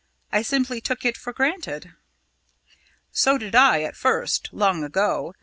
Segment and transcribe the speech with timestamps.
[0.31, 1.93] I simply took it for granted."
[3.11, 5.35] "So did I at first long ago.